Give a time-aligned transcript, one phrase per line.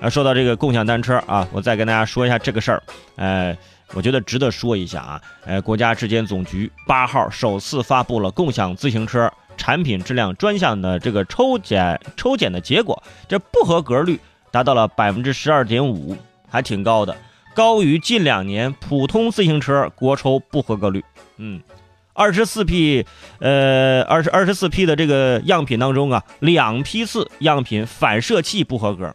[0.00, 2.82] 啊，说到这个共享单车啊，我再跟大家说一下这个事儿，
[3.16, 3.54] 呃，
[3.92, 5.20] 我觉得值得说一下啊。
[5.44, 14.18] 呃，国家质检总局八号首次发布了共享自行车产品质量专项的这个抽检抽检的结果，这不合格率
[14.50, 16.16] 达到了百分之十二点五，
[16.48, 17.14] 还挺高的，
[17.54, 21.04] 高于近两年普通自行车国抽不合格率。
[21.36, 21.60] 嗯，
[22.14, 23.04] 二十四批，
[23.38, 29.14] 呃，二十二十四批的这个样品当中啊，两批次样品反射器不合格。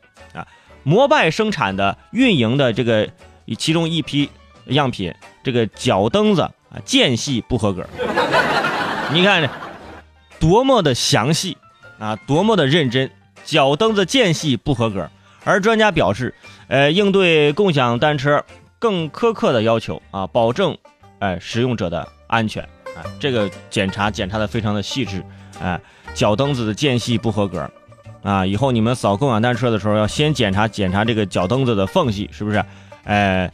[0.86, 3.10] 摩拜生产的运营的这个
[3.58, 4.30] 其中一批
[4.68, 6.54] 样品，这个脚蹬子啊
[6.86, 7.84] 间隙不合格。
[9.12, 9.50] 你看这，
[10.40, 11.58] 多么的详细
[11.98, 13.10] 啊，多么的认真，
[13.44, 15.10] 脚蹬子间隙不合格。
[15.44, 16.34] 而专家表示，
[16.68, 18.44] 呃，应对共享单车
[18.78, 20.78] 更苛刻的要求啊，保证
[21.20, 22.64] 哎使用者的安全
[22.96, 25.24] 啊，这个检查检查的非常的细致，
[25.60, 25.80] 哎，
[26.14, 27.68] 脚蹬子的间隙不合格。
[28.26, 32.66] 啊，以后你们扫共享单车的时候，要先检查检查这个脚蹬子的缝隙，是不是？
[33.04, 33.52] 哎，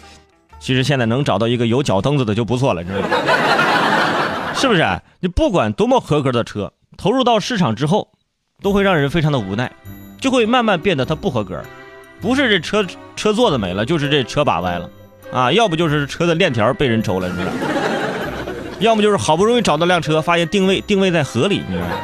[0.61, 3.07] 其实现在能找到一个有脚蹬子的就不错了，知道吗？
[4.55, 5.01] 是不是？
[5.19, 8.07] 你不管多么合格的车，投入到市场之后，
[8.61, 9.69] 都会让人非常的无奈，
[10.21, 11.61] 就会慢慢变得它不合格。
[12.21, 12.85] 不是这车
[13.17, 14.89] 车座子没了，就是这车把歪了，
[15.33, 17.51] 啊，要不就是车的链条被人抽了，你知道？
[18.79, 21.95] 要么就是好不容易找到辆车，发现定位定位在河里，你知道吗？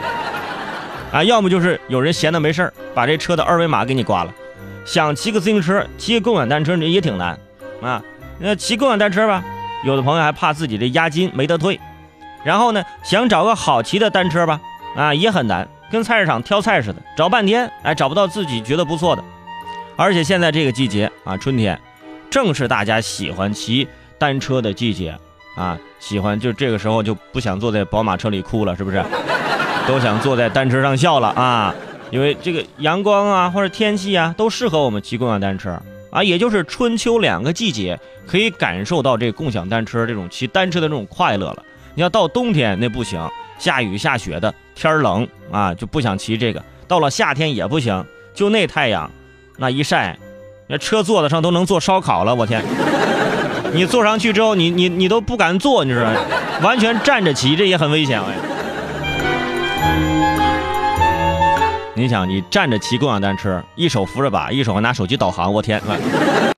[1.11, 4.33] 啊，要么就是有人闲的没事儿，把这车的二维码给你刮了。
[4.85, 7.37] 想骑个自行车、骑个共享单车，这也挺难
[7.81, 8.01] 啊。
[8.39, 9.43] 那骑共享单车吧，
[9.83, 11.79] 有的朋友还怕自己的押金没得退。
[12.43, 14.61] 然后呢，想找个好骑的单车吧，
[14.95, 19.23] 啊，也很难，跟菜市场挑菜似的，找半天，哎，找不到自己觉得不错的。
[19.95, 21.77] 而且现在这个季节啊，春天，
[22.29, 25.17] 正是大家喜欢骑单车的季节
[25.55, 29.03] 啊，喜欢就这个时候就不想坐在宝马车里哭了，是不是？
[29.87, 31.73] 都想坐在单车上笑了啊，
[32.11, 35.79] 因为这个阳光啊或者天气啊都适合我们骑共享单车
[36.11, 41.63] 啊，也就是春秋两个季节可以感受到这共享单车这种骑单车的这种快乐了。
[41.95, 43.19] 你要到冬天那不行，
[43.57, 46.61] 下雨下雪的，天冷啊就不想骑这个。
[46.87, 49.09] 到了夏天也不行，就那太阳，
[49.57, 50.17] 那一晒，
[50.67, 52.63] 那车座子上都能做烧烤了，我天！
[53.73, 56.21] 你坐上去之后，你你你都不敢坐，你知道吗？
[56.61, 58.25] 完全站着骑，这也很危险哎。
[61.95, 65.81] 你想，你站着骑共享单车，一手扶着把，一手还拿手机导航，我天！